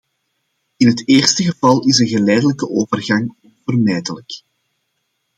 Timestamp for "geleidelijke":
2.07-2.69